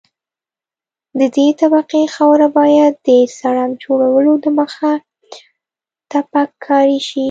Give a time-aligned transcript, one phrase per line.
[1.19, 4.91] د دې طبقې خاوره باید د سرک جوړولو دمخه
[6.11, 7.19] تپک کاري شي